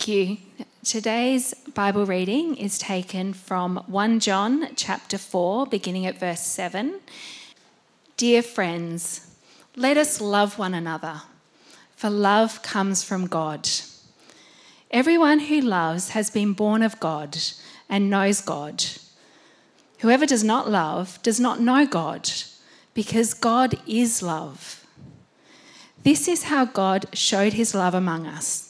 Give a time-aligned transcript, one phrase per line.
[0.00, 0.38] Thank you.
[0.82, 7.00] Today's Bible reading is taken from 1 John chapter 4, beginning at verse 7.
[8.16, 9.36] Dear friends,
[9.76, 11.20] let us love one another,
[11.96, 13.68] for love comes from God.
[14.90, 17.36] Everyone who loves has been born of God
[17.86, 18.82] and knows God.
[19.98, 22.30] Whoever does not love does not know God,
[22.94, 24.86] because God is love.
[26.04, 28.69] This is how God showed his love among us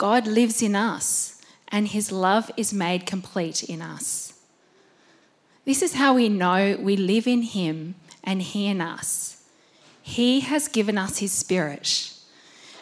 [0.00, 4.32] God lives in us, and his love is made complete in us.
[5.66, 9.44] This is how we know we live in him and he in us.
[10.00, 12.14] He has given us his spirit,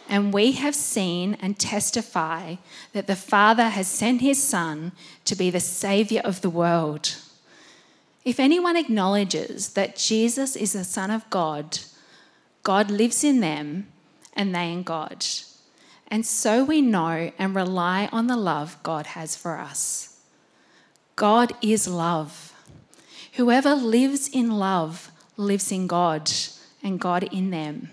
[0.08, 2.55] and we have seen and testify
[2.92, 4.92] that the Father has sent his Son
[5.24, 7.16] to be the Saviour of the world.
[8.24, 11.80] If anyone acknowledges that Jesus is the Son of God,
[12.62, 13.89] God lives in them
[14.34, 15.27] and they in God.
[16.11, 20.19] And so we know and rely on the love God has for us.
[21.17, 22.55] God is love.
[23.34, 26.31] Whoever lives in love lives in God
[26.83, 27.91] and God in them.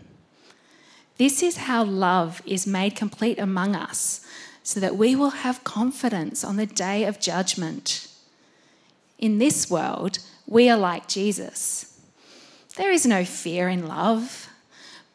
[1.18, 4.26] This is how love is made complete among us,
[4.64, 8.08] so that we will have confidence on the day of judgment.
[9.18, 12.00] In this world, we are like Jesus.
[12.76, 14.50] There is no fear in love,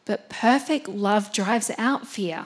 [0.05, 2.45] but perfect love drives out fear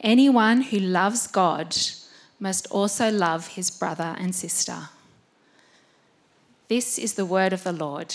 [0.00, 1.76] Anyone who loves God
[2.38, 4.90] must also love his brother and sister.
[6.68, 8.14] This is the word of the Lord.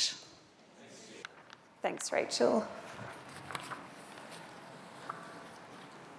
[1.82, 2.66] Thanks, Rachel.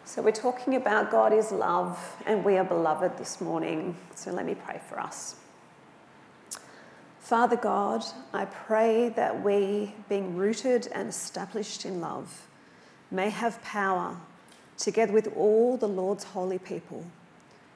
[0.05, 3.97] So, we're talking about God is love and we are beloved this morning.
[4.15, 5.37] So, let me pray for us.
[7.21, 8.05] Father God,
[8.35, 12.47] I pray that we, being rooted and established in love,
[13.11, 14.19] may have power
[14.79, 17.05] together with all the Lord's holy people,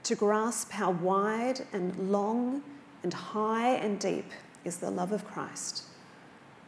[0.04, 2.62] to grasp how wide and long
[3.03, 4.31] and high and deep
[4.64, 5.84] is the love of Christ,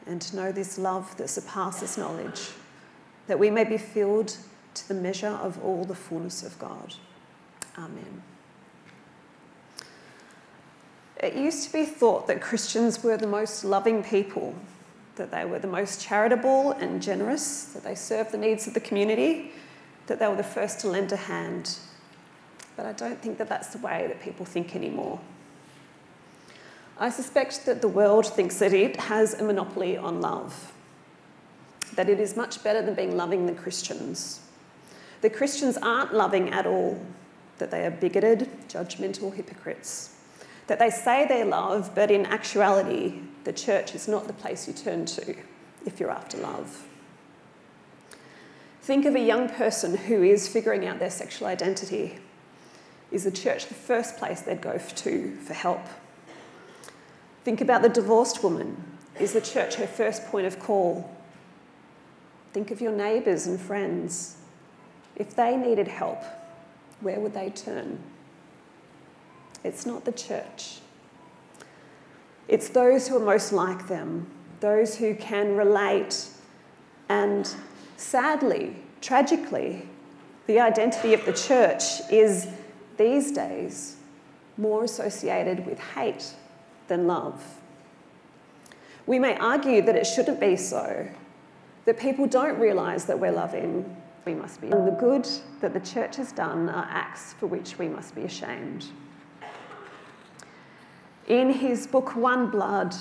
[0.06, 2.50] and to know this love that surpasses knowledge,
[3.26, 4.36] that we may be filled
[4.74, 6.94] to the measure of all the fullness of God.
[7.78, 8.22] Amen.
[11.22, 14.54] It used to be thought that Christians were the most loving people,
[15.16, 18.80] that they were the most charitable and generous, that they served the needs of the
[18.80, 19.52] community,
[20.06, 21.78] that they were the first to lend a hand.
[22.76, 25.20] But I don't think that that's the way that people think anymore.
[26.98, 30.72] I suspect that the world thinks that it has a monopoly on love,
[31.94, 34.40] that it is much better than being loving than Christians.
[35.22, 37.00] The Christians aren't loving at all,
[37.58, 40.16] that they are bigoted, judgmental hypocrites,
[40.66, 44.74] that they say they love, but in actuality, the church is not the place you
[44.74, 45.34] turn to
[45.86, 46.86] if you're after love.
[48.90, 52.18] Think of a young person who is figuring out their sexual identity.
[53.12, 55.86] Is the church the first place they'd go to for help?
[57.44, 58.82] Think about the divorced woman.
[59.20, 61.08] Is the church her first point of call?
[62.52, 64.38] Think of your neighbours and friends.
[65.14, 66.24] If they needed help,
[67.00, 68.00] where would they turn?
[69.62, 70.80] It's not the church.
[72.48, 74.26] It's those who are most like them,
[74.58, 76.26] those who can relate
[77.08, 77.54] and
[78.00, 79.86] Sadly, tragically,
[80.46, 82.48] the identity of the church is
[82.96, 83.96] these days
[84.56, 86.32] more associated with hate
[86.88, 87.44] than love.
[89.06, 91.08] We may argue that it shouldn't be so,
[91.84, 93.94] that people don't realise that we're loving,
[94.24, 94.68] we must be.
[94.68, 95.28] And the good
[95.60, 98.86] that the church has done are acts for which we must be ashamed.
[101.28, 102.94] In his book One Blood,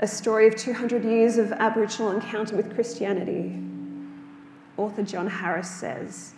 [0.00, 3.63] a story of 200 years of Aboriginal encounter with Christianity,
[4.76, 6.34] author John Harris says,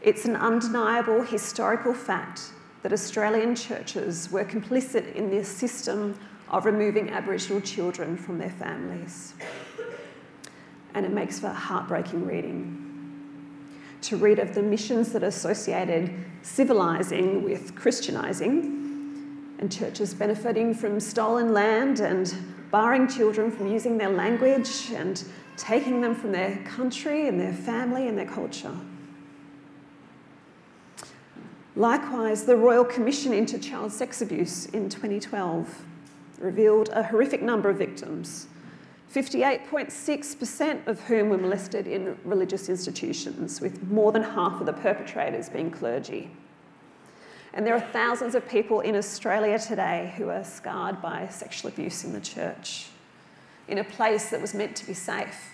[0.00, 6.18] it's an undeniable historical fact that Australian churches were complicit in this system
[6.48, 9.34] of removing Aboriginal children from their families.
[10.94, 12.84] And it makes for heartbreaking reading.
[14.02, 18.78] To read of the missions that associated civilising with Christianising,
[19.58, 22.32] and churches benefiting from stolen land and
[22.70, 25.24] barring children from using their language and
[25.58, 28.74] taking them from their country and their family and their culture.
[31.76, 35.84] Likewise, the Royal Commission into Child Sex Abuse in 2012
[36.40, 38.46] revealed a horrific number of victims,
[39.12, 45.48] 58.6% of whom were molested in religious institutions, with more than half of the perpetrators
[45.48, 46.30] being clergy.
[47.54, 52.04] And there are thousands of people in Australia today who are scarred by sexual abuse
[52.04, 52.88] in the church,
[53.68, 55.52] in a place that was meant to be safe.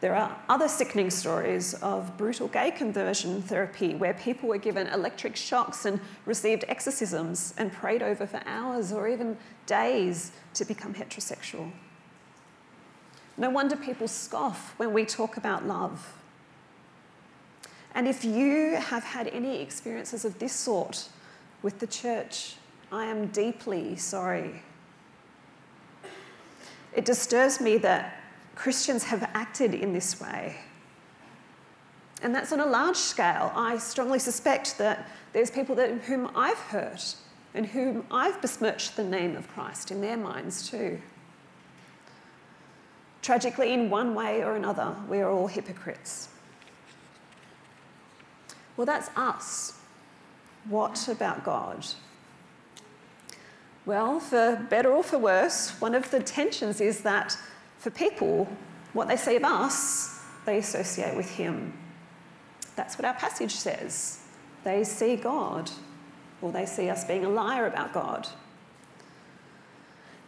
[0.00, 5.36] There are other sickening stories of brutal gay conversion therapy where people were given electric
[5.36, 11.72] shocks and received exorcisms and prayed over for hours or even days to become heterosexual.
[13.38, 16.14] No wonder people scoff when we talk about love.
[17.94, 21.08] And if you have had any experiences of this sort
[21.62, 22.56] with the church,
[22.92, 24.62] I am deeply sorry.
[26.96, 28.20] It disturbs me that
[28.54, 30.56] Christians have acted in this way.
[32.22, 33.52] And that's on a large scale.
[33.54, 37.14] I strongly suspect that there's people that, whom I've hurt
[37.54, 40.98] and whom I've besmirched the name of Christ in their minds too.
[43.20, 46.28] Tragically, in one way or another, we are all hypocrites.
[48.76, 49.78] Well, that's us.
[50.68, 51.86] What about God?
[53.86, 57.38] Well, for better or for worse, one of the tensions is that
[57.78, 58.48] for people,
[58.92, 61.72] what they see of us, they associate with Him.
[62.74, 64.22] That's what our passage says.
[64.64, 65.70] They see God,
[66.42, 68.26] or they see us being a liar about God.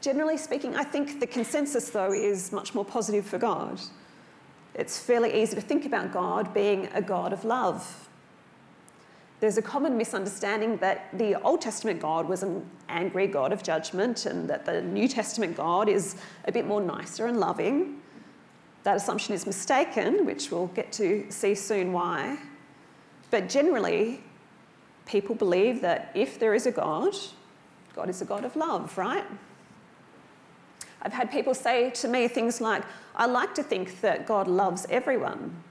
[0.00, 3.80] Generally speaking, I think the consensus, though, is much more positive for God.
[4.74, 8.07] It's fairly easy to think about God being a God of love,
[9.40, 14.26] there's a common misunderstanding that the Old Testament God was an angry God of judgment
[14.26, 18.00] and that the New Testament God is a bit more nicer and loving.
[18.82, 22.38] That assumption is mistaken, which we'll get to see soon why.
[23.30, 24.24] But generally,
[25.06, 27.14] people believe that if there is a God,
[27.94, 29.24] God is a God of love, right?
[31.02, 32.82] I've had people say to me things like,
[33.14, 35.62] I like to think that God loves everyone,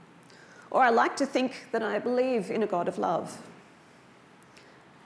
[0.70, 3.42] or I like to think that I believe in a God of love.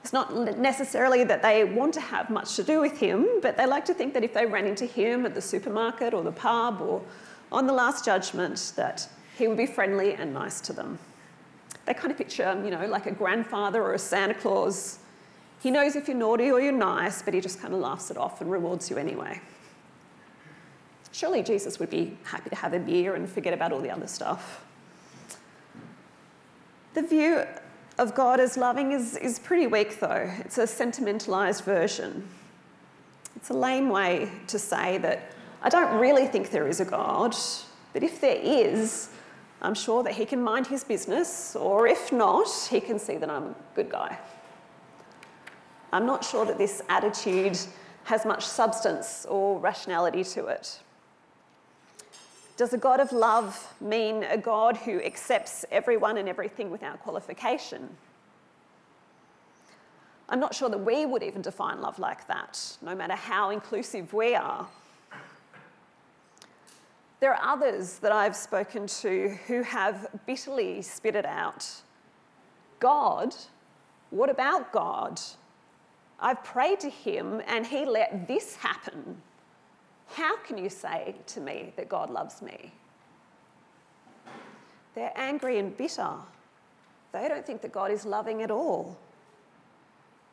[0.03, 3.65] It's not necessarily that they want to have much to do with him, but they
[3.65, 6.81] like to think that if they ran into him at the supermarket or the pub
[6.81, 7.01] or
[7.53, 9.07] on the Last Judgment, that
[9.37, 10.99] he would be friendly and nice to them.
[11.85, 14.99] They kind of picture, you know, like a grandfather or a Santa Claus.
[15.61, 18.17] He knows if you're naughty or you're nice, but he just kind of laughs it
[18.17, 19.39] off and rewards you anyway.
[21.13, 24.07] Surely Jesus would be happy to have a beer and forget about all the other
[24.07, 24.65] stuff.
[26.93, 27.45] The view
[27.97, 30.29] of God as loving is, is pretty weak, though.
[30.39, 32.27] It's a sentimentalised version.
[33.35, 35.31] It's a lame way to say that
[35.61, 37.35] I don't really think there is a God,
[37.93, 39.09] but if there is,
[39.61, 43.29] I'm sure that he can mind his business, or if not, he can see that
[43.29, 44.17] I'm a good guy.
[45.91, 47.57] I'm not sure that this attitude
[48.05, 50.79] has much substance or rationality to it.
[52.63, 57.89] Does a God of love mean a God who accepts everyone and everything without qualification?
[60.29, 64.13] I'm not sure that we would even define love like that, no matter how inclusive
[64.13, 64.65] we are.
[67.19, 71.69] There are others that I've spoken to who have bitterly spit it out.
[72.79, 73.35] God?
[74.09, 75.19] What about God?
[76.17, 79.21] I've prayed to him and he let this happen.
[80.09, 82.71] How can you say to me that God loves me?
[84.95, 86.11] They're angry and bitter.
[87.11, 88.97] They don't think that God is loving at all.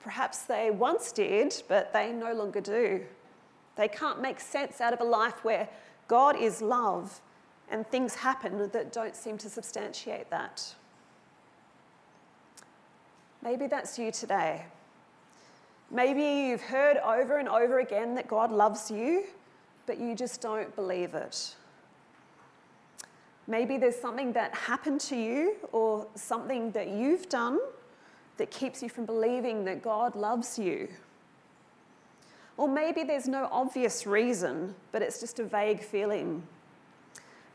[0.03, 3.03] Perhaps they once did, but they no longer do.
[3.77, 5.69] They can't make sense out of a life where
[6.09, 7.21] God is love
[7.71, 10.75] and things happen that don't seem to substantiate that.
[13.43, 14.65] Maybe that's you today.
[15.91, 19.25] Maybe you've heard over and over again that God loves you,
[19.91, 21.57] but you just don't believe it.
[23.49, 27.59] Maybe there's something that happened to you or something that you've done
[28.37, 30.87] that keeps you from believing that God loves you.
[32.57, 36.45] Or maybe there's no obvious reason, but it's just a vague feeling.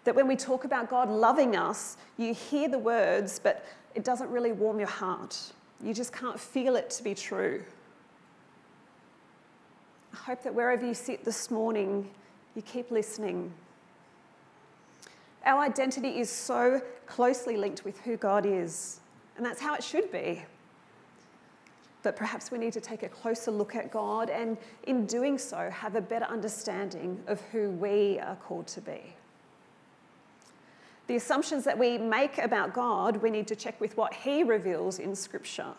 [0.04, 3.66] That when we talk about God loving us, you hear the words, but
[3.96, 5.40] it doesn't really warm your heart.
[5.82, 7.64] You just can't feel it to be true.
[10.16, 12.10] I hope that wherever you sit this morning,
[12.56, 13.54] you keep listening.
[15.46, 19.00] Our identity is so closely linked with who God is,
[19.38, 20.44] and that's how it should be.
[22.02, 25.70] But perhaps we need to take a closer look at God and, in doing so,
[25.70, 29.02] have a better understanding of who we are called to be.
[31.08, 35.00] The assumptions that we make about God, we need to check with what He reveals
[35.00, 35.74] in Scripture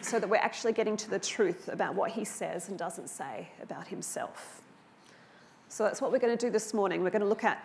[0.00, 3.48] so that we're actually getting to the truth about what He says and doesn't say
[3.62, 4.60] about Himself.
[5.68, 7.02] So that's what we're going to do this morning.
[7.02, 7.64] We're going to look at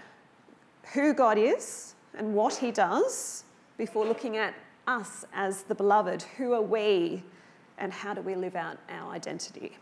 [0.94, 3.44] who God is and what He does
[3.78, 4.54] before looking at
[4.88, 6.24] us as the beloved.
[6.38, 7.24] Who are we
[7.78, 9.78] and how do we live out our identity?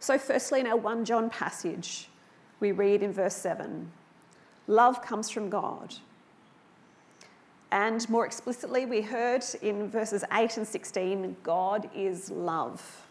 [0.00, 2.08] So, firstly, in our 1 John passage,
[2.58, 3.90] we read in verse 7
[4.66, 5.94] Love comes from God.
[7.70, 13.06] And more explicitly, we heard in verses 8 and 16 God is love.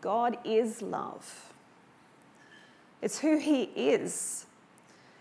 [0.00, 1.49] God is love.
[3.02, 4.46] It's who He is.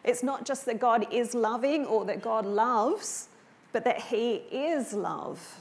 [0.04, 3.28] It's not just that God is loving or that God loves,
[3.72, 5.60] but that He is love.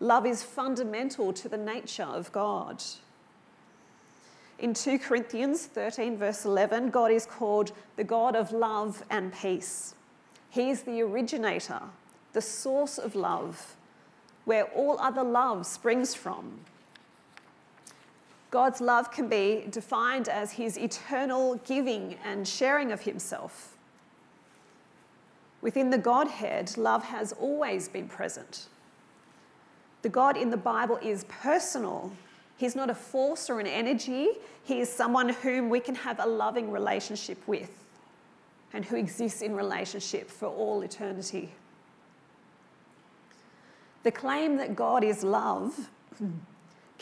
[0.00, 2.82] Love is fundamental to the nature of God.
[4.58, 9.94] In 2 Corinthians 13, verse 11, God is called the God of love and peace.
[10.50, 11.80] He is the originator,
[12.32, 13.74] the source of love,
[14.44, 16.60] where all other love springs from.
[18.52, 23.76] God's love can be defined as his eternal giving and sharing of himself.
[25.60, 28.66] Within the Godhead, love has always been present.
[30.02, 32.12] The God in the Bible is personal
[32.62, 34.28] He's not a force or an energy.
[34.62, 37.70] He is someone whom we can have a loving relationship with
[38.72, 41.50] and who exists in relationship for all eternity.
[44.04, 45.88] The claim that God is love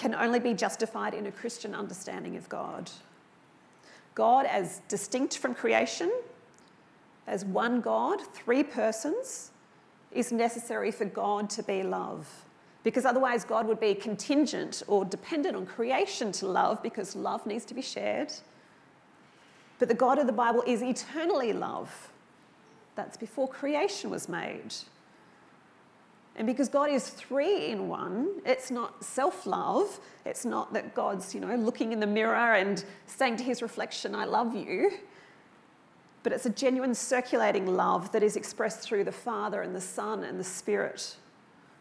[0.00, 2.90] can only be justified in a Christian understanding of God.
[4.14, 6.10] God, as distinct from creation,
[7.26, 9.50] as one God, three persons,
[10.10, 12.26] is necessary for God to be love
[12.82, 17.66] because otherwise God would be contingent or dependent on creation to love because love needs
[17.66, 18.32] to be shared.
[19.78, 22.10] But the God of the Bible is eternally love.
[22.94, 24.72] That's before creation was made.
[26.40, 30.00] And because God is three in one, it's not self love.
[30.24, 34.14] It's not that God's, you know, looking in the mirror and saying to his reflection,
[34.14, 34.90] I love you.
[36.22, 40.24] But it's a genuine circulating love that is expressed through the Father and the Son
[40.24, 41.14] and the Spirit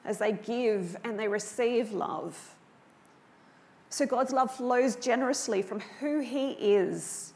[0.04, 2.56] as they give and they receive love.
[3.90, 7.32] So God's love flows generously from who He is.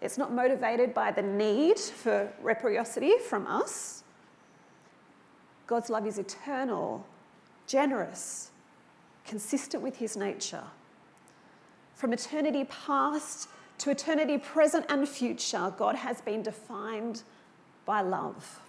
[0.00, 4.03] It's not motivated by the need for reciprocity from us.
[5.66, 7.06] God's love is eternal,
[7.66, 8.50] generous,
[9.26, 10.64] consistent with His nature.
[11.94, 17.22] From eternity past to eternity present and future, God has been defined
[17.86, 18.60] by love.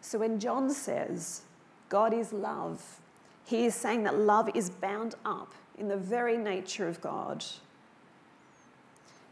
[0.00, 1.42] So when John says
[1.88, 3.00] God is love,
[3.44, 7.44] he is saying that love is bound up in the very nature of God.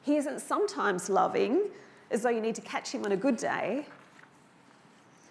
[0.02, 1.62] He isn't sometimes loving
[2.10, 3.86] as though you need to catch him on a good day.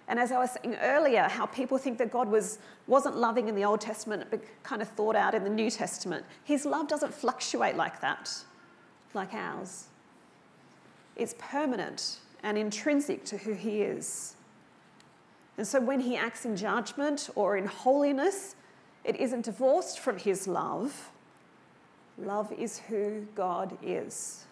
[0.07, 3.55] And as I was saying earlier, how people think that God was, wasn't loving in
[3.55, 6.25] the Old Testament, but kind of thought out in the New Testament.
[6.43, 8.33] His love doesn't fluctuate like that,
[9.13, 9.85] like ours.
[11.15, 14.35] It's permanent and intrinsic to who he is.
[15.57, 18.55] And so when he acts in judgment or in holiness,
[19.03, 21.11] it isn't divorced from his love.
[22.17, 24.45] Love is who God is.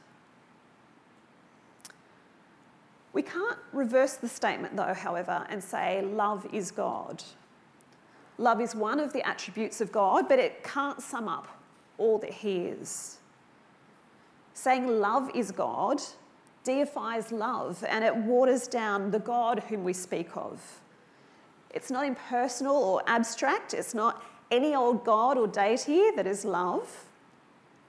[3.13, 7.23] We can't reverse the statement, though, however, and say love is God.
[8.37, 11.47] Love is one of the attributes of God, but it can't sum up
[11.97, 13.17] all that He is.
[14.53, 16.01] Saying love is God
[16.63, 20.81] deifies love and it waters down the God whom we speak of.
[21.71, 23.73] It's not impersonal or abstract.
[23.73, 27.05] It's not any old God or deity that is love.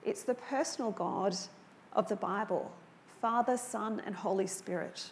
[0.03, 1.35] It's the personal God
[1.93, 2.71] of the Bible
[3.21, 5.11] Father, Son, and Holy Spirit.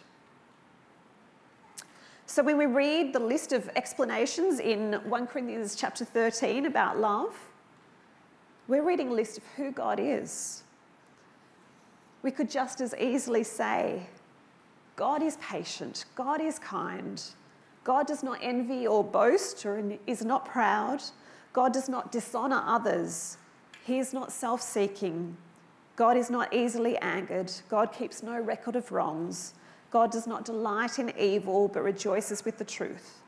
[2.26, 7.36] So when we read the list of explanations in 1 Corinthians chapter 13 about love,
[8.68, 10.64] we're reading a list of who God is.
[12.22, 14.06] We could just as easily say,
[14.96, 17.22] God is patient, God is kind,
[17.84, 21.02] God does not envy or boast or is not proud.
[21.52, 23.36] God does not dishonor others.
[23.84, 25.36] He is not self seeking.
[26.00, 27.52] God is not easily angered.
[27.68, 29.52] God keeps no record of wrongs.
[29.90, 33.18] God does not delight in evil, but rejoices with the truth.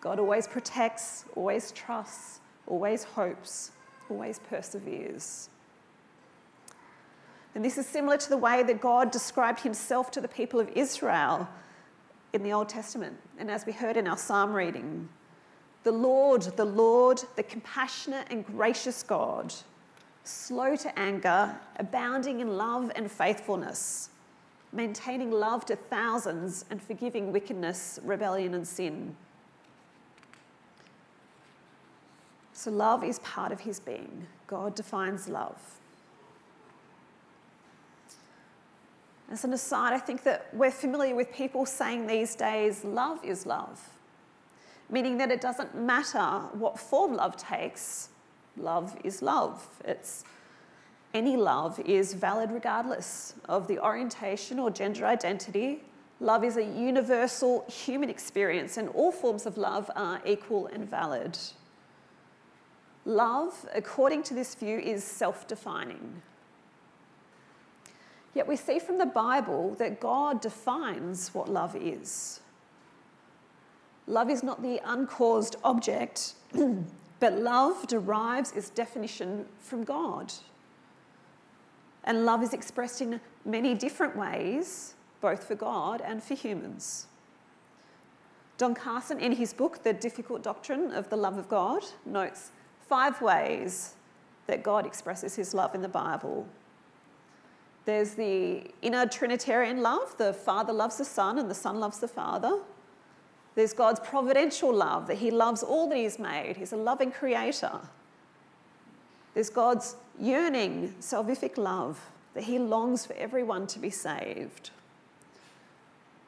[0.00, 3.72] God always protects, always trusts, always hopes,
[4.08, 5.50] always perseveres.
[7.54, 10.70] And this is similar to the way that God described himself to the people of
[10.70, 11.46] Israel
[12.32, 13.18] in the Old Testament.
[13.36, 15.10] And as we heard in our psalm reading,
[15.82, 19.52] the Lord, the Lord, the compassionate and gracious God,
[20.28, 24.10] slow to anger, abounding in love and faithfulness,
[24.72, 29.16] maintaining love to thousands and forgiving wickedness, rebellion, and sin.
[32.52, 34.26] So, love is part of his being.
[34.46, 35.78] God defines love.
[39.30, 43.46] As an aside, I think that we're familiar with people saying these days, love is
[43.46, 43.80] love,
[44.90, 48.08] meaning that it doesn't matter what form love takes,
[48.58, 49.66] love is love.
[49.84, 50.24] It's
[51.14, 55.82] any love is valid regardless of the orientation or gender identity.
[56.20, 61.38] Love is a universal human experience, and all forms of love are equal and valid.
[63.04, 66.20] Love, according to this view, is self defining.
[68.34, 72.40] Yet we see from the Bible that God defines what love is.
[74.06, 76.34] Love is not the uncaused object,
[77.20, 80.32] but love derives its definition from God.
[82.04, 87.06] And love is expressed in many different ways, both for God and for humans.
[88.56, 92.50] Don Carson, in his book, The Difficult Doctrine of the Love of God, notes
[92.88, 93.94] five ways
[94.46, 96.46] that God expresses his love in the Bible.
[97.84, 102.08] There's the inner Trinitarian love the Father loves the Son and the Son loves the
[102.08, 102.58] Father.
[103.58, 107.80] There's God's providential love that He loves all that He's made, He's a loving creator.
[109.34, 111.98] There's God's yearning, salvific love,
[112.34, 114.70] that He longs for everyone to be saved.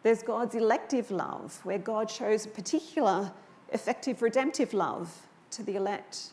[0.02, 3.30] There's God's elective love, where God shows a particular
[3.72, 5.16] effective redemptive love
[5.52, 6.30] to the elect.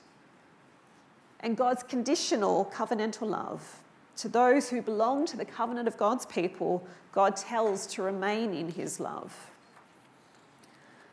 [1.42, 3.82] And God's conditional covenantal love.
[4.16, 8.72] To those who belong to the covenant of God's people, God tells to remain in
[8.72, 9.52] His love.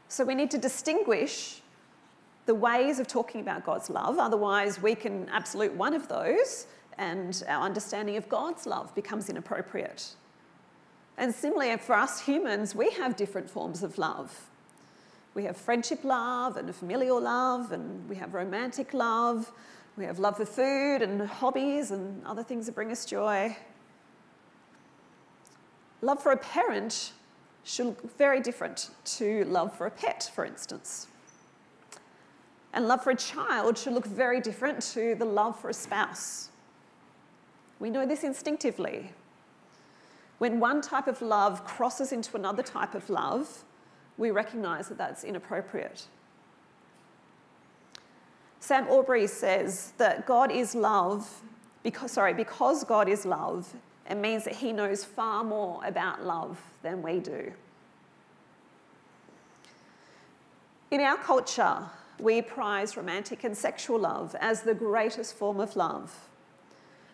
[0.08, 1.60] So we need to distinguish
[2.46, 4.18] the ways of talking about God's love.
[4.18, 6.66] Otherwise, we can absolute one of those,
[6.98, 10.14] and our understanding of God's love becomes inappropriate.
[11.16, 14.48] And similarly, for us humans, we have different forms of love.
[15.32, 19.50] We have friendship love and familial love, and we have romantic love.
[19.96, 23.56] We have love for food and hobbies and other things that bring us joy.
[26.02, 27.12] Love for a parent
[27.64, 31.08] should look very different to love for a pet, for instance.
[32.72, 36.50] And love for a child should look very different to the love for a spouse.
[37.78, 39.12] We know this instinctively.
[40.38, 43.64] When one type of love crosses into another type of love,
[44.18, 46.06] we recognise that that's inappropriate.
[48.60, 51.42] Sam Allberry says that God is love
[51.82, 53.74] because, sorry, because God is love,
[54.08, 57.52] it means that he knows far more about love than we do.
[60.90, 61.78] In our culture,
[62.18, 66.28] we prize romantic and sexual love as the greatest form of love.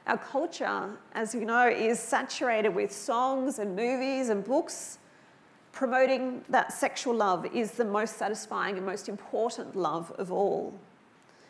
[0.07, 4.99] Our culture, as you know, is saturated with songs and movies and books
[5.73, 10.75] promoting that sexual love is the most satisfying and most important love of all.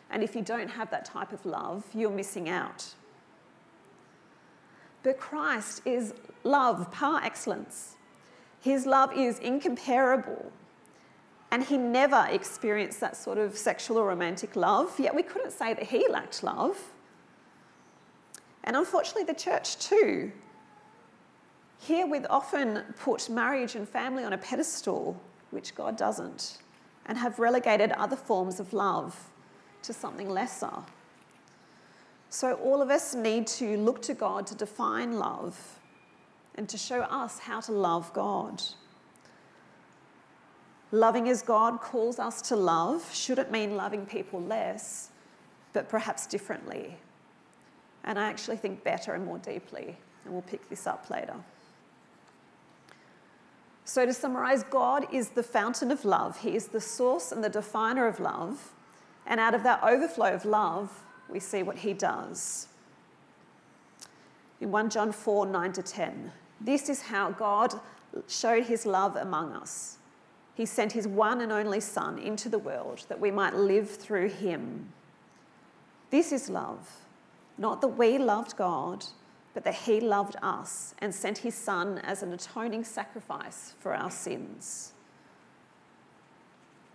[0.09, 2.85] And if you don't have that type of love, you're missing out.
[5.03, 7.95] But Christ is love par excellence.
[8.59, 10.51] His love is incomparable.
[11.51, 15.73] And he never experienced that sort of sexual or romantic love, yet we couldn't say
[15.73, 16.77] that he lacked love.
[18.63, 20.31] And unfortunately, the church too.
[21.79, 26.59] Here we've often put marriage and family on a pedestal, which God doesn't,
[27.07, 29.31] and have relegated other forms of love
[29.81, 30.71] to something lesser.
[32.33, 35.79] So, all of us need to look to God to define love
[36.55, 38.63] and to show us how to love God.
[40.93, 45.09] Loving as God calls us to love shouldn't mean loving people less,
[45.73, 46.95] but perhaps differently.
[48.05, 49.97] And I actually think better and more deeply.
[50.23, 51.35] And we'll pick this up later.
[53.83, 56.39] So, to summarise, God is the fountain of love.
[56.39, 58.71] He is the source and the definer of love.
[59.25, 62.67] And out of that overflow of love, we see what He does.
[64.59, 67.79] In 1 John 4 9 to 10, this is how God
[68.27, 69.97] showed His love among us.
[70.53, 74.29] He sent his one and only Son into the world that we might live through
[74.29, 74.91] him.
[76.09, 76.97] This is love,
[77.57, 79.05] not that we loved God,
[79.53, 84.11] but that he loved us and sent his Son as an atoning sacrifice for our
[84.11, 84.93] sins.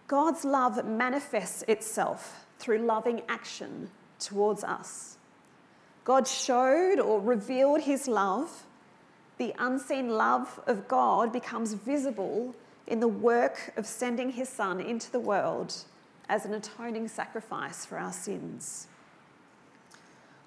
[0.07, 5.17] God's love manifests itself through loving action towards us.
[6.05, 8.65] God showed or revealed his love.
[9.39, 12.55] The unseen love of God becomes visible
[12.87, 15.75] in the work of sending his Son into the world
[16.29, 18.87] as an atoning sacrifice for our sins.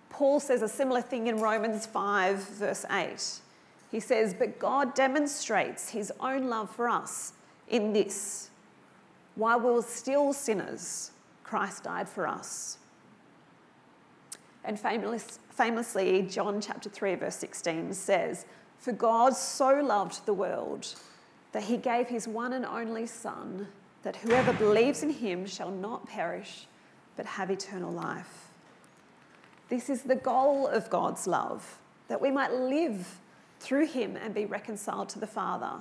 [0.09, 3.39] Paul says a similar thing in Romans 5, verse 8.
[3.91, 7.33] He says, But God demonstrates his own love for us
[7.67, 8.49] in this
[9.39, 11.11] while we were still sinners,
[11.45, 12.77] Christ died for us.
[14.69, 18.45] And famous, famously, John chapter 3, verse 16 says,
[18.77, 20.93] For God so loved the world
[21.53, 23.67] that he gave his one and only Son,
[24.03, 26.67] that whoever believes in him shall not perish,
[27.17, 28.51] but have eternal life.
[29.69, 33.17] This is the goal of God's love, that we might live
[33.59, 35.79] through him and be reconciled to the Father.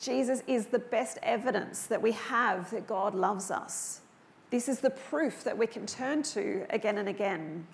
[0.00, 4.00] Jesus is the best evidence that we have that God loves us.
[4.54, 7.66] This is the proof that we can turn to again and again.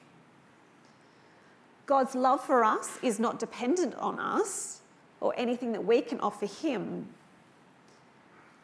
[1.85, 4.81] God's love for us is not dependent on us
[5.21, 7.07] or anything that we can offer Him.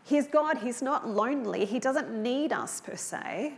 [0.02, 3.52] He's God, He's not lonely, He doesn't need us per se.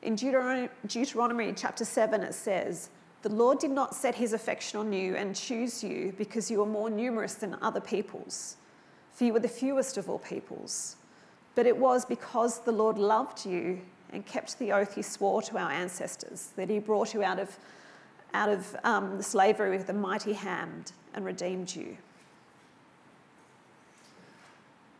[0.00, 2.88] In Deuteronomy, chapter 7, it says,
[3.20, 6.66] The Lord did not set His affection on you and choose you because you are
[6.66, 8.56] more numerous than other peoples
[9.14, 10.96] for you were the fewest of all peoples.
[11.54, 13.80] But it was because the Lord loved you
[14.12, 17.56] and kept the oath he swore to our ancestors that he brought you out of,
[18.32, 21.96] out of um, slavery with a mighty hand and redeemed you.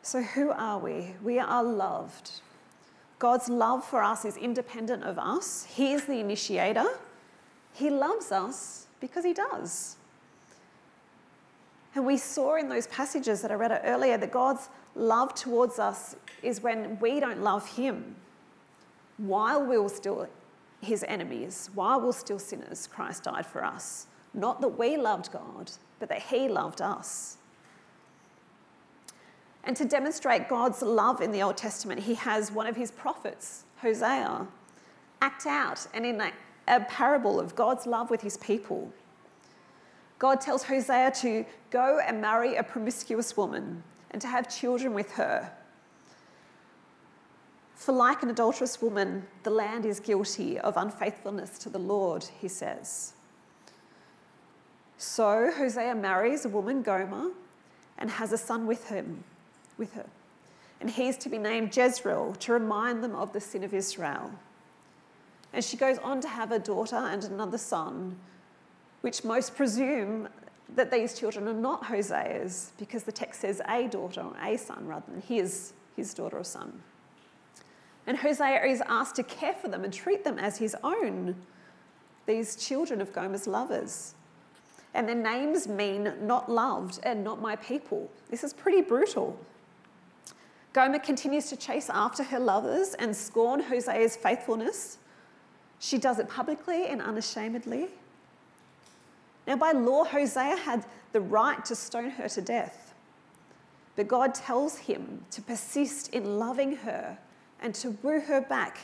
[0.03, 1.15] So, who are we?
[1.23, 2.31] We are loved.
[3.19, 5.65] God's love for us is independent of us.
[5.65, 6.85] He is the initiator.
[7.73, 9.97] He loves us because He does.
[11.95, 16.17] And we saw in those passages that I read earlier that God's love towards us
[16.43, 18.17] is when we don't love Him.
[19.17, 20.29] While we were still
[20.81, 24.07] His enemies, while we we're still sinners, Christ died for us.
[24.33, 27.37] Not that we loved God, but that He loved us.
[29.63, 33.65] And to demonstrate God's love in the Old Testament, He has one of His prophets,
[33.81, 34.47] Hosea,
[35.23, 36.21] act out and in
[36.67, 38.93] a parable of God's love with His people.
[40.25, 45.13] God tells Hosea to go and marry a promiscuous woman and to have children with
[45.13, 45.53] her.
[47.75, 52.49] For like an adulterous woman, the land is guilty of unfaithfulness to the Lord, he
[52.49, 53.13] says.
[54.97, 57.33] So Hosea marries a woman, Gomer,
[57.99, 59.25] and has a son with him,
[59.77, 60.07] with her.
[60.81, 64.31] And he's to be named Jezreel to remind them of the sin of Israel.
[65.53, 68.17] And she goes on to have a daughter and another son
[69.05, 70.27] which most presume
[70.77, 74.87] that these children are not Hosea's because the text says a daughter or a son
[74.87, 76.81] rather than his, his daughter or son.
[78.07, 81.37] And Hosea is asked to care for them and treat them as his own,
[82.25, 84.15] these children of Gomer's lovers.
[84.95, 88.11] And their names mean not loved and not my people.
[88.31, 89.39] This is pretty brutal.
[90.73, 94.97] Gomer continues to chase after her lovers and scorn Hosea's faithfulness.
[95.79, 97.91] She does it publicly and unashamedly.
[99.47, 102.95] Now, by law, Hosea had the right to stone her to death.
[103.97, 107.19] But God tells him to persist in loving her
[107.61, 108.79] and to woo her back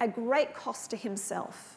[0.00, 1.76] at great cost to himself.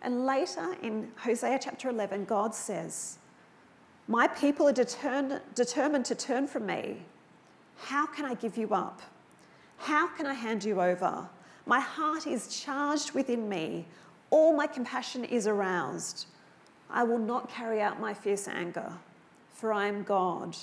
[0.00, 3.18] And later in Hosea chapter 11, God says,
[4.08, 7.02] My people are determined determined to turn from me.
[7.76, 9.00] How can I give you up?
[9.78, 11.28] How can I hand you over?
[11.66, 13.86] My heart is charged within me
[14.32, 16.26] all my compassion is aroused.
[16.90, 18.90] I will not carry out my fierce anger,
[19.52, 20.56] for I am God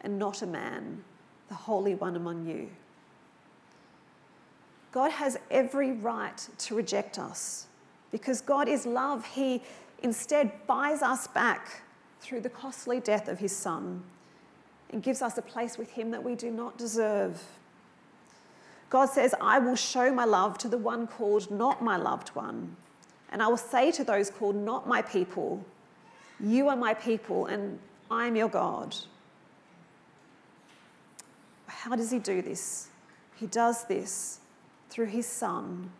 [0.00, 1.04] and not a man,
[1.48, 2.70] the Holy One among you.
[4.92, 7.66] God has every right to reject us
[8.10, 9.26] because God is love.
[9.26, 9.62] He
[10.02, 11.82] instead buys us back
[12.20, 14.02] through the costly death of his Son
[14.90, 17.42] and gives us a place with him that we do not deserve.
[18.88, 22.76] God says, I will show my love to the one called not my loved one.
[23.32, 25.64] And I will say to those called not my people,
[26.38, 27.78] You are my people, and
[28.10, 28.94] I am your God.
[31.66, 32.88] How does he do this?
[33.34, 34.38] He does this
[34.90, 35.90] through his Son.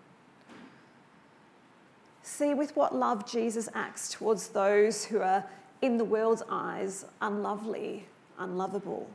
[2.22, 5.44] See with what love Jesus acts towards those who are,
[5.80, 8.06] in the world's eyes, unlovely,
[8.38, 9.10] unlovable.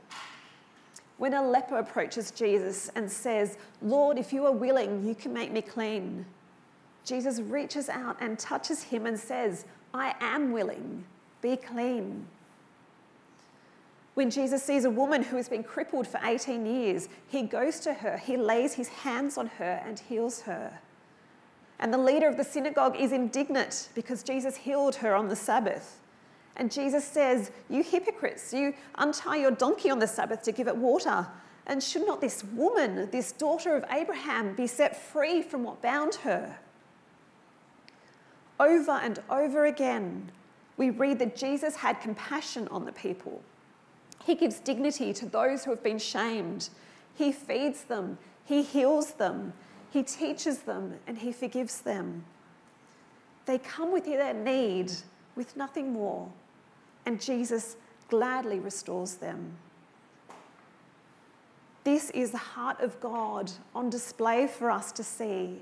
[1.17, 5.51] When a leper approaches Jesus and says, Lord, if you are willing, you can make
[5.51, 6.25] me clean.
[7.07, 11.05] Jesus reaches out and touches him and says, I am willing,
[11.41, 12.27] be clean.
[14.13, 17.93] When Jesus sees a woman who has been crippled for 18 years, he goes to
[17.93, 20.79] her, he lays his hands on her and heals her.
[21.79, 26.01] And the leader of the synagogue is indignant because Jesus healed her on the Sabbath.
[26.57, 30.75] And Jesus says, You hypocrites, you untie your donkey on the Sabbath to give it
[30.75, 31.25] water.
[31.67, 36.15] And should not this woman, this daughter of Abraham, be set free from what bound
[36.15, 36.57] her?
[38.59, 40.31] Over and over again,
[40.77, 43.41] we read that Jesus had compassion on the people.
[44.23, 46.69] He gives dignity to those who have been shamed.
[47.15, 49.53] He feeds them, He heals them,
[49.91, 52.25] He teaches them, and He forgives them.
[53.45, 54.91] They come with their need,
[55.35, 56.29] with nothing more,
[57.05, 57.77] and Jesus
[58.09, 59.57] gladly restores them.
[61.83, 65.61] This is the heart of God on display for us to see.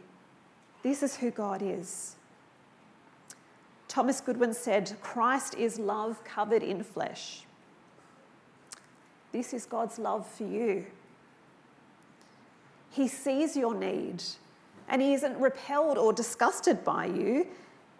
[0.81, 2.15] This is who God is.
[3.95, 7.43] Thomas Goodwin said, Christ is love covered in flesh.
[9.31, 10.86] This is God's love for you.
[12.91, 14.21] He sees your need
[14.89, 17.47] and he isn't repelled or disgusted by you.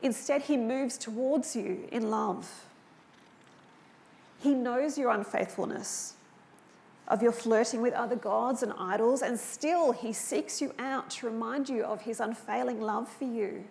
[0.02, 2.66] Instead, he moves towards you in love.
[4.42, 6.16] He knows your unfaithfulness,
[7.08, 11.28] of your flirting with other gods and idols, and still he seeks you out to
[11.28, 13.64] remind you of his unfailing love for you.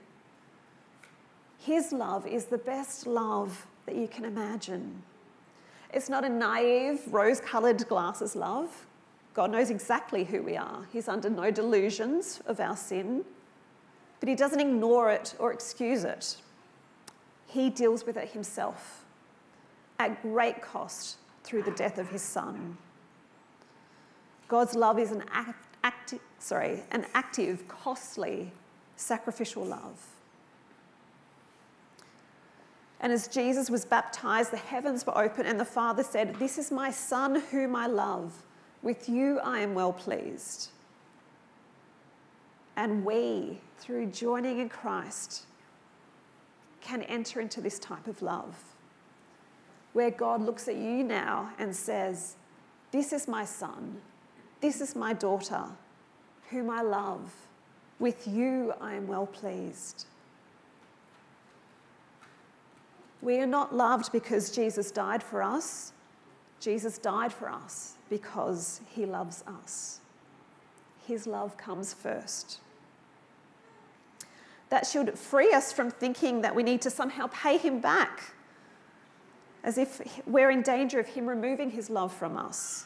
[1.64, 5.02] His love is the best love that you can imagine.
[5.94, 8.86] It's not a naive, rose coloured glasses love.
[9.32, 10.86] God knows exactly who we are.
[10.92, 13.24] He's under no delusions of our sin,
[14.20, 16.36] but He doesn't ignore it or excuse it.
[17.46, 19.06] He deals with it Himself
[19.98, 22.76] at great cost through the death of His Son.
[24.48, 25.24] God's love is an,
[25.82, 28.52] act, sorry, an active, costly,
[28.96, 30.13] sacrificial love.
[33.04, 36.72] And as Jesus was baptized, the heavens were open, and the Father said, This is
[36.72, 38.32] my Son whom I love.
[38.82, 40.70] With you I am well pleased.
[42.76, 45.42] And we, through joining in Christ,
[46.80, 48.56] can enter into this type of love
[49.92, 52.36] where God looks at you now and says,
[52.90, 54.00] This is my son,
[54.62, 55.64] this is my daughter,
[56.48, 57.34] whom I love.
[57.98, 60.06] With you I am well pleased.
[63.24, 65.92] We are not loved because Jesus died for us.
[66.60, 70.00] Jesus died for us because he loves us.
[71.06, 72.60] His love comes first.
[74.68, 78.34] That should free us from thinking that we need to somehow pay him back,
[79.62, 82.84] as if we're in danger of him removing his love from us.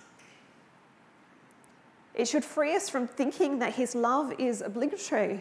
[2.14, 5.40] It should free us from thinking that his love is obligatory.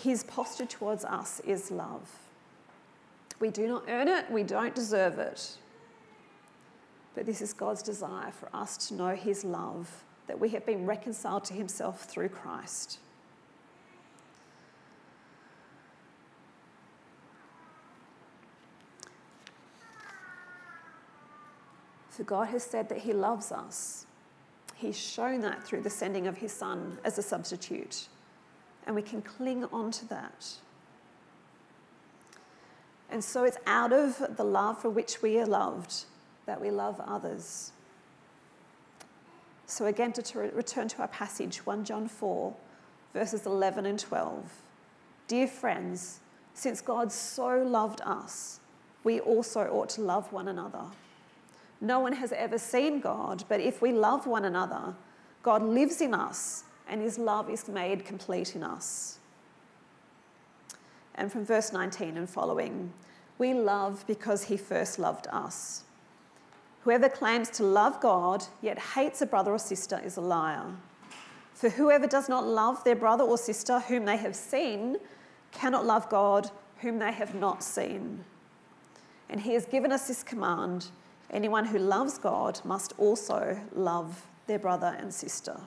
[0.00, 2.21] His posture towards us is love.
[3.42, 5.56] We do not earn it, we don't deserve it.
[7.16, 10.86] But this is God's desire for us to know His love, that we have been
[10.86, 13.00] reconciled to Himself through Christ.
[22.10, 24.06] For God has said that He loves us.
[24.76, 28.06] He's shown that through the sending of His Son as a substitute.
[28.86, 30.52] And we can cling on to that.
[33.12, 36.06] And so it's out of the love for which we are loved
[36.46, 37.72] that we love others.
[39.66, 42.54] So, again, to, return to our passage, 1 John 4,
[43.12, 44.50] verses 11 and 12.
[45.28, 46.20] Dear friends,
[46.54, 48.60] since God so loved us,
[49.04, 50.84] we also ought to love one another.
[51.80, 54.94] No one has ever seen God, but if we love one another,
[55.42, 59.18] God lives in us and his love is made complete in us.
[61.14, 62.92] And from verse 19 and following,
[63.38, 65.84] we love because he first loved us.
[66.84, 70.64] Whoever claims to love God yet hates a brother or sister is a liar.
[71.54, 74.96] For whoever does not love their brother or sister whom they have seen
[75.52, 78.24] cannot love God whom they have not seen.
[79.30, 80.88] And he has given us this command
[81.30, 85.58] anyone who loves God must also love their brother and sister.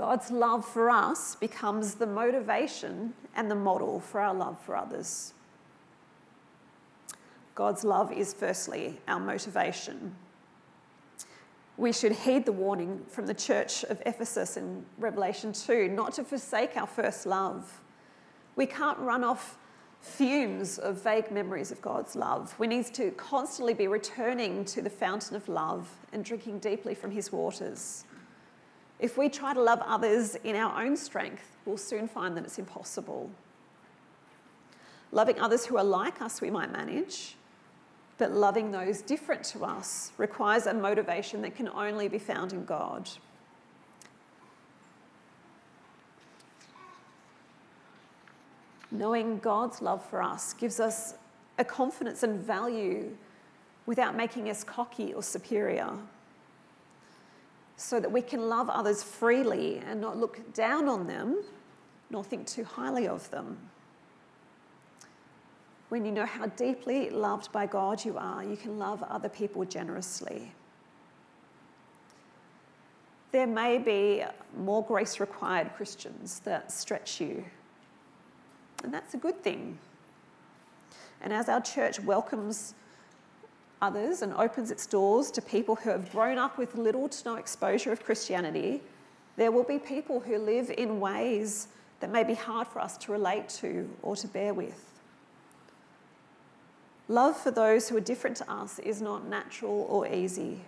[0.00, 5.34] God's love for us becomes the motivation and the model for our love for others.
[7.54, 10.16] God's love is firstly our motivation.
[11.76, 16.24] We should heed the warning from the church of Ephesus in Revelation 2 not to
[16.24, 17.82] forsake our first love.
[18.56, 19.58] We can't run off
[20.00, 22.58] fumes of vague memories of God's love.
[22.58, 27.10] We need to constantly be returning to the fountain of love and drinking deeply from
[27.10, 28.06] his waters.
[29.00, 32.58] If we try to love others in our own strength, we'll soon find that it's
[32.58, 33.30] impossible.
[35.10, 37.34] Loving others who are like us, we might manage,
[38.18, 42.66] but loving those different to us requires a motivation that can only be found in
[42.66, 43.08] God.
[48.90, 51.14] Knowing God's love for us gives us
[51.58, 53.16] a confidence and value
[53.86, 55.94] without making us cocky or superior
[57.80, 61.42] so that we can love others freely and not look down on them
[62.10, 63.56] nor think too highly of them.
[65.88, 69.64] When you know how deeply loved by God you are, you can love other people
[69.64, 70.52] generously.
[73.32, 74.24] There may be
[74.58, 77.44] more grace required Christians that stretch you,
[78.84, 79.78] and that's a good thing.
[81.22, 82.74] And as our church welcomes
[83.82, 87.36] others and opens its doors to people who have grown up with little to no
[87.36, 88.82] exposure of Christianity,
[89.36, 91.68] there will be people who live in ways
[92.00, 94.86] that may be hard for us to relate to or to bear with.
[97.08, 100.60] Love for those who are different to us is not natural or easy,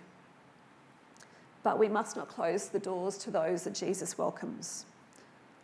[1.63, 4.85] but we must not close the doors to those that Jesus welcomes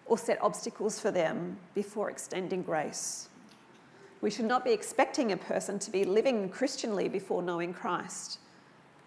[0.05, 3.29] or set obstacles for them before extending grace.
[4.21, 8.39] We should not be expecting a person to be living Christianly before knowing Christ.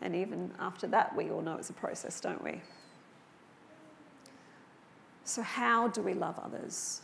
[0.01, 2.61] And even after that, we all know it's a process, don't we?
[5.25, 7.03] So, how do we love others?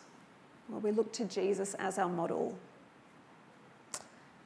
[0.68, 2.59] Well, we look to Jesus as our model.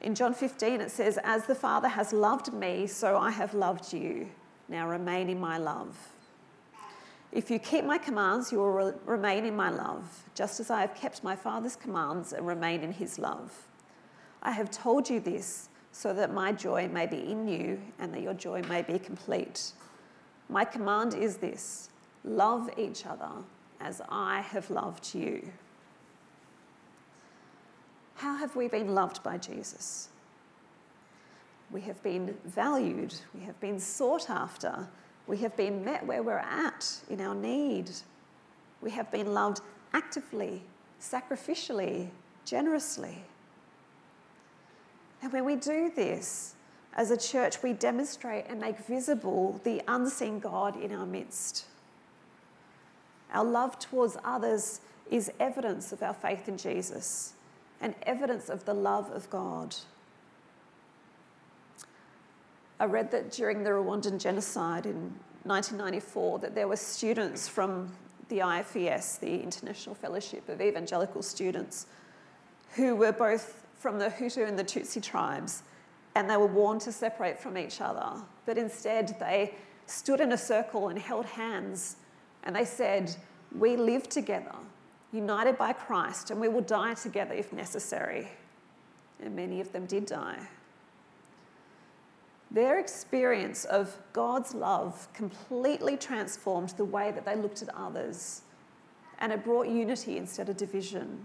[0.01, 3.93] In John 15, it says, As the Father has loved me, so I have loved
[3.93, 4.29] you.
[4.67, 5.97] Now remain in my love.
[7.33, 10.81] If you keep my commands, you will re- remain in my love, just as I
[10.81, 13.51] have kept my Father's commands and remain in his love.
[14.43, 18.21] I have told you this so that my joy may be in you and that
[18.21, 19.71] your joy may be complete.
[20.47, 21.89] My command is this
[22.23, 23.31] love each other
[23.81, 25.51] as I have loved you.
[28.15, 30.09] How have we been loved by Jesus?
[31.71, 34.87] We have been valued, we have been sought after,
[35.27, 37.91] we have been met where we're at in our need.
[38.81, 39.61] We have been loved
[39.93, 40.61] actively,
[40.99, 42.09] sacrificially,
[42.45, 43.23] generously.
[45.21, 46.55] And when we do this,
[46.95, 51.65] as a church, we demonstrate and make visible the unseen God in our midst.
[53.33, 57.33] Our love towards others is evidence of our faith in Jesus
[57.81, 59.75] and evidence of the love of God.
[62.83, 67.89] I read that during the Rwandan genocide in 1994 that there were students from
[68.27, 71.87] the IFES, the International Fellowship of Evangelical Students,
[72.75, 75.63] who were both from the Hutu and the Tutsi tribes,
[76.15, 78.21] and they were warned to separate from each other.
[78.45, 81.95] But instead, they stood in a circle and held hands,
[82.43, 83.15] and they said,
[83.57, 84.55] We live together,
[85.13, 88.27] united by Christ, and we will die together if necessary.
[89.21, 90.49] And many of them did die.
[92.53, 98.43] Their experience of God's love completely transformed the way that they looked at others,
[99.17, 101.19] and it brought unity instead of division.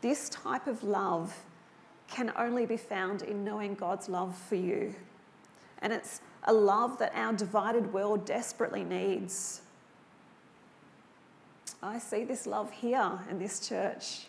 [0.00, 1.44] This type of love
[2.08, 4.94] can only be found in knowing God's love for you.
[5.80, 9.60] And it's a love that our divided world desperately needs.
[11.82, 14.26] I see this love here in this church.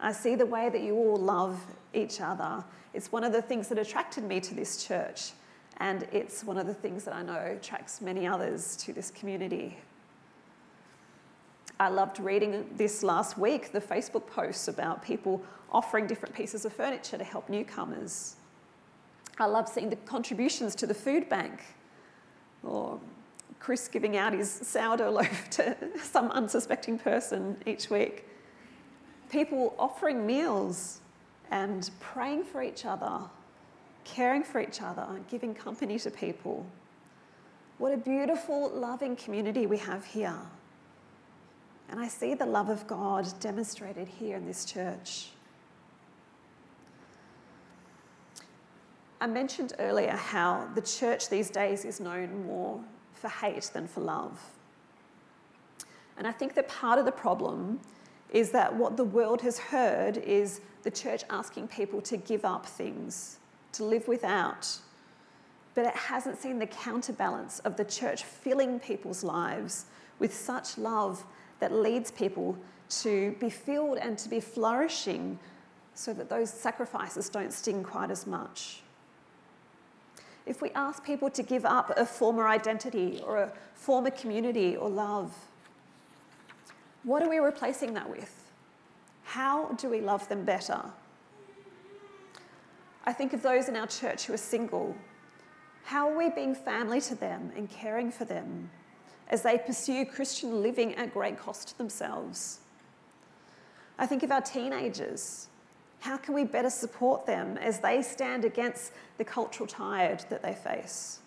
[0.00, 1.60] I see the way that you all love
[1.92, 2.64] each other.
[2.94, 5.32] It's one of the things that attracted me to this church,
[5.78, 9.78] and it's one of the things that I know attracts many others to this community.
[11.80, 16.72] I loved reading this last week the Facebook posts about people offering different pieces of
[16.72, 18.36] furniture to help newcomers.
[19.38, 21.60] I love seeing the contributions to the food bank,
[22.62, 22.98] or
[23.60, 28.27] Chris giving out his sourdough loaf to some unsuspecting person each week
[29.30, 31.00] people offering meals
[31.50, 33.20] and praying for each other,
[34.04, 36.66] caring for each other, giving company to people.
[37.78, 40.38] What a beautiful, loving community we have here.
[41.88, 45.30] And I see the love of God demonstrated here in this church.
[49.20, 52.80] I mentioned earlier how the church these days is known more
[53.14, 54.38] for hate than for love.
[56.16, 57.80] And I think that part of the problem
[58.30, 62.66] is that what the world has heard is the church asking people to give up
[62.66, 63.38] things,
[63.72, 64.78] to live without.
[65.74, 69.86] But it hasn't seen the counterbalance of the church filling people's lives
[70.18, 71.24] with such love
[71.60, 72.56] that leads people
[72.90, 75.38] to be filled and to be flourishing
[75.94, 78.82] so that those sacrifices don't sting quite as much.
[80.46, 84.88] if we ask people to give up a former identity or a former community or
[84.88, 85.34] love,
[87.04, 88.44] what are we replacing that with?
[89.24, 90.82] How do we love them better?
[93.04, 94.94] I think of those in our church who are single.
[95.84, 98.70] How are we being family to them and caring for them
[99.28, 102.60] as they pursue Christian living at great cost to themselves?
[103.98, 105.48] I think of our teenagers.
[106.00, 110.54] How can we better support them as they stand against the cultural tide that they
[110.54, 111.20] face?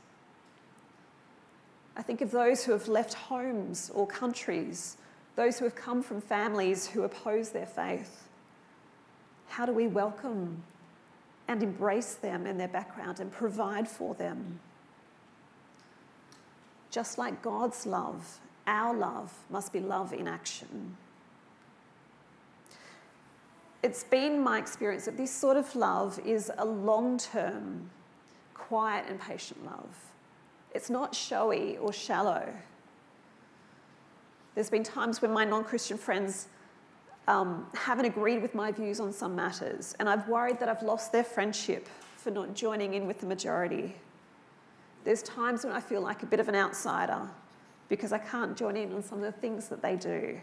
[1.98, 4.98] I think of those who have left homes or countries,
[5.36, 8.28] those who have come from families who oppose their faith.
[9.50, 10.64] How do we welcome
[11.48, 14.60] and embrace them and their background and provide for them?
[16.90, 20.98] Just like God's love, our love must be love in action
[23.84, 27.90] it's been my experience that this sort of love is a long term,
[28.54, 29.96] quiet, and patient love.
[30.74, 32.54] It's not showy or shallow.
[34.56, 36.48] There's been times when my non Christian friends
[37.28, 41.12] um, haven't agreed with my views on some matters, and I've worried that I've lost
[41.12, 41.88] their friendship
[42.18, 43.96] for not joining in with the majority.
[45.04, 47.28] There's times when I feel like a bit of an outsider
[47.90, 50.40] because I can't join in on some of the things that they do.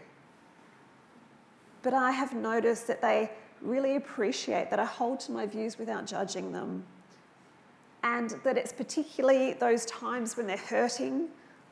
[1.81, 3.31] But I have noticed that they
[3.61, 6.83] really appreciate that I hold to my views without judging them.
[8.03, 11.27] And that it's particularly those times when they're hurting,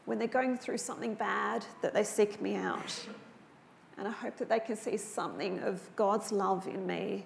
[0.07, 3.05] when they're going through something bad, that they seek me out.
[3.97, 7.25] And I hope that they can see something of God's love in me.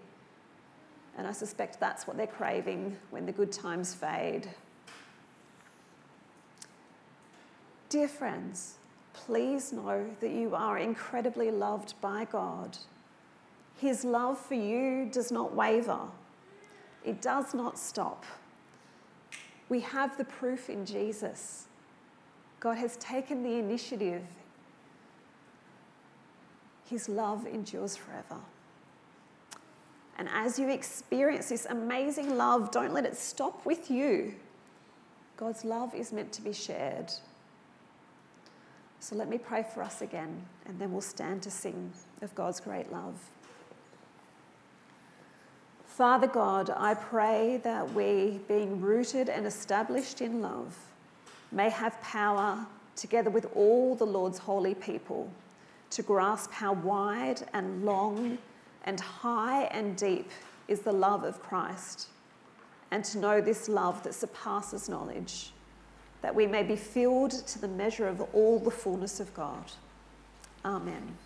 [1.16, 4.50] And I suspect that's what they're craving when the good times fade.
[7.90, 8.80] Dear friends,
[9.14, 12.80] please know that you are incredibly loved by God.
[13.78, 16.00] His love for you does not waver,
[17.06, 18.26] it does not stop.
[19.70, 21.68] We have the proof in Jesus.
[22.62, 24.22] God has taken the initiative.
[26.90, 28.40] His love endures forever.
[30.18, 34.36] And as you experience this amazing love, don't let it stop with you.
[35.38, 37.12] God's love is meant to be shared.
[39.00, 41.92] So let me pray for us again, and then we'll stand to sing
[42.22, 43.16] of God's great love.
[45.86, 50.78] Father God, I pray that we, being rooted and established in love,
[51.52, 55.30] may have power, together with all the Lord's holy people,
[55.92, 58.38] to grasp how wide and long
[58.86, 60.30] and high and deep
[60.68, 62.08] is the love of Christ,
[62.92, 65.52] and to know this love that surpasses knowledge
[66.22, 69.72] that we may be filled to the measure of all the fullness of God.
[70.64, 71.18] Amen.